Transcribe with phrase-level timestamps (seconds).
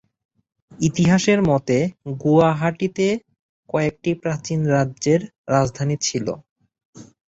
[0.71, 1.77] ইতিহাসের মতে
[2.21, 3.07] গুয়াহাটিতে
[3.69, 5.21] কয়েকটি প্রাচীন রাজ্যের
[5.49, 6.27] রাজধানী ছিল।